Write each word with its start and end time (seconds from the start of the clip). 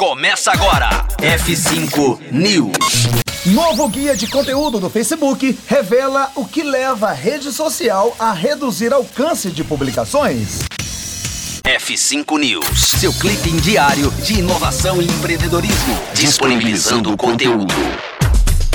Começa 0.00 0.50
agora. 0.50 0.88
F5 1.18 2.32
News. 2.32 2.74
Novo 3.44 3.86
guia 3.86 4.16
de 4.16 4.26
conteúdo 4.28 4.80
do 4.80 4.88
Facebook 4.88 5.58
revela 5.66 6.32
o 6.36 6.46
que 6.46 6.62
leva 6.62 7.10
a 7.10 7.12
rede 7.12 7.52
social 7.52 8.16
a 8.18 8.32
reduzir 8.32 8.94
alcance 8.94 9.50
de 9.50 9.62
publicações. 9.62 10.60
F5 11.62 12.38
News, 12.38 12.80
seu 12.98 13.12
clipe 13.12 13.50
diário 13.60 14.10
de 14.24 14.38
inovação 14.38 15.02
e 15.02 15.04
empreendedorismo, 15.04 15.94
disponibilizando 16.14 17.12
o 17.12 17.16
conteúdo. 17.18 17.74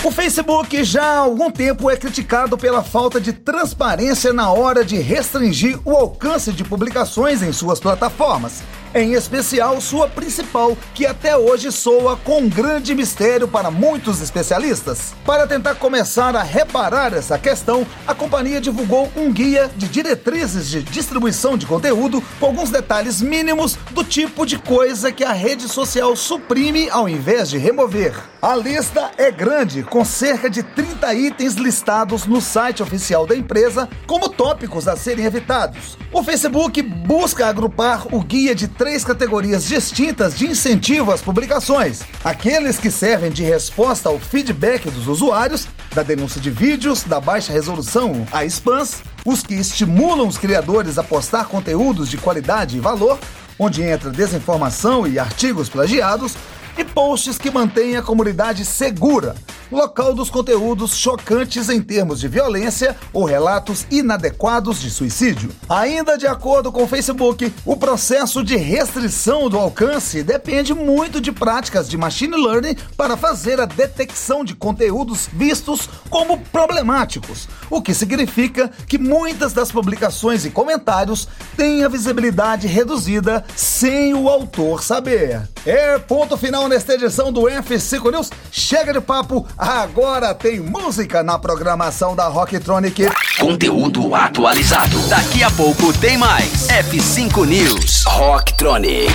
O 0.06 0.12
Facebook 0.12 0.84
já 0.84 1.04
há 1.04 1.18
algum 1.18 1.50
tempo 1.50 1.90
é 1.90 1.98
criticado 1.98 2.60
pela 2.60 2.84
falta 2.84 3.20
de 3.20 3.34
transparência 3.34 4.32
na 4.32 4.52
hora 4.52 4.86
de 4.86 4.98
restringir 4.98 5.80
o 5.84 5.96
alcance 5.96 6.54
de 6.54 6.64
publicações 6.64 7.42
em 7.42 7.52
suas 7.52 7.80
plataformas 7.80 8.62
em 8.96 9.12
especial 9.12 9.80
sua 9.82 10.08
principal, 10.08 10.76
que 10.94 11.06
até 11.06 11.36
hoje 11.36 11.70
soa 11.70 12.16
com 12.16 12.40
um 12.40 12.50
grande 12.50 12.96
mistério 12.96 13.46
para 13.46 13.70
muitos 13.70 14.22
especialistas. 14.22 15.14
Para 15.26 15.46
tentar 15.46 15.76
começar 15.76 16.34
a 16.34 16.42
reparar 16.42 17.14
essa 17.14 17.38
questão, 17.38 17.86
a 18.08 18.16
companhia 18.16 18.62
divulgou 18.62 19.12
um 19.18 19.32
guia 19.32 19.70
de 19.76 19.90
diretrizes 19.90 20.70
de 20.70 20.82
distribuição 20.82 21.58
de 21.58 21.66
conteúdo 21.66 22.24
com 22.40 22.46
alguns 22.46 22.70
detalhes 22.70 23.22
mínimos 23.22 23.78
do 23.92 24.04
tipo 24.04 24.46
de 24.46 24.58
coisa 24.58 25.12
que 25.12 25.26
a 25.26 25.34
rede 25.34 25.68
social 25.68 26.16
suprime 26.16 26.90
ao 26.90 27.10
invés 27.10 27.50
de 27.50 27.58
remover. 27.58 28.35
A 28.46 28.56
lista 28.56 29.10
é 29.18 29.32
grande, 29.32 29.82
com 29.82 30.06
cerca 30.06 30.48
de 30.48 30.62
30 30.62 31.16
itens 31.16 31.56
listados 31.56 32.28
no 32.28 32.40
site 32.40 32.84
oficial 32.84 33.26
da 33.26 33.36
empresa 33.36 33.90
como 34.06 34.30
tópicos 34.30 34.88
a 34.88 34.96
serem 34.96 35.26
evitados. 35.26 35.98
O 36.14 36.24
Facebook 36.24 36.80
busca 36.84 37.48
agrupar 37.48 38.06
o 38.14 38.22
guia 38.22 38.54
de 38.54 38.68
três 38.68 39.04
categorias 39.04 39.66
distintas 39.66 40.38
de 40.38 40.46
incentivo 40.46 41.12
às 41.12 41.24
publicações: 41.24 42.04
aqueles 42.24 42.78
que 42.78 42.92
servem 42.92 43.32
de 43.32 43.42
resposta 43.42 44.10
ao 44.10 44.20
feedback 44.20 44.92
dos 44.92 45.08
usuários, 45.08 45.68
da 45.96 46.04
denúncia 46.04 46.40
de 46.40 46.52
vídeos, 46.52 47.02
da 47.02 47.20
baixa 47.20 47.52
resolução 47.52 48.28
a 48.32 48.46
spams, 48.46 49.02
os 49.26 49.42
que 49.42 49.56
estimulam 49.56 50.28
os 50.28 50.38
criadores 50.38 51.00
a 51.00 51.04
postar 51.04 51.46
conteúdos 51.46 52.12
de 52.12 52.20
qualidade 52.20 52.78
e 52.78 52.80
valor, 52.80 53.18
onde 53.58 53.82
entra 53.82 54.12
desinformação 54.12 55.08
e 55.08 55.18
artigos 55.18 55.68
plagiados, 55.68 56.36
e 56.78 56.84
posts 56.84 57.38
que 57.38 57.52
mantêm 57.52 57.96
a 57.96 58.02
comunidade 58.02 58.66
segura, 58.66 59.36
local 59.72 60.14
dos 60.14 60.30
conteúdos 60.30 60.96
chocantes 60.96 61.70
em 61.70 61.82
termos 61.82 62.20
de 62.20 62.28
violência 62.28 62.96
ou 63.12 63.26
relatos 63.26 63.86
inadequados 63.90 64.80
de 64.80 64.90
suicídio. 64.90 65.52
Ainda 65.68 66.18
de 66.18 66.28
acordo 66.28 66.72
com 66.72 66.84
o 66.84 66.88
Facebook, 66.88 67.52
o 67.66 67.76
processo 67.76 68.44
de 68.44 68.56
restrição 68.56 69.50
do 69.50 69.58
alcance 69.58 70.24
depende 70.24 70.74
muito 70.74 71.20
de 71.20 71.32
práticas 71.32 71.90
de 71.90 71.98
machine 71.98 72.36
learning 72.36 72.76
para 72.96 73.18
fazer 73.18 73.60
a 73.60 73.66
detecção 73.66 74.44
de 74.44 74.56
conteúdos 74.56 75.28
vistos 75.32 75.90
como 76.10 76.40
problemáticos, 76.40 77.48
o 77.70 77.82
que 77.82 77.94
significa 77.94 78.70
que 78.88 78.98
muitas 78.98 79.54
das 79.54 79.72
publicações 79.72 80.46
e 80.46 80.52
comentários 80.52 81.28
têm 81.56 81.84
a 81.84 81.90
visibilidade 81.90 82.68
reduzida 82.68 83.44
sem 83.56 84.14
o 84.14 84.30
autor 84.30 84.84
saber. 84.84 85.55
É 85.66 85.98
ponto 85.98 86.38
final 86.38 86.68
nesta 86.68 86.94
edição 86.94 87.34
do 87.34 87.42
F5 87.42 88.12
News. 88.12 88.30
Chega 88.52 88.94
de 88.94 89.02
papo, 89.02 89.48
agora 89.58 90.34
tem 90.36 90.60
música 90.60 91.24
na 91.24 91.40
programação 91.40 92.16
da 92.16 92.28
Rocktronic. 92.28 93.10
Conteúdo 93.40 94.14
atualizado. 94.14 95.00
Daqui 95.08 95.44
a 95.44 95.50
pouco 95.50 95.92
tem 95.98 96.18
mais. 96.18 96.68
F5 96.68 97.46
News. 97.48 98.04
Rocktronic. 98.06 99.12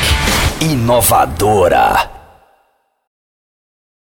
Inovadora. 0.60 2.19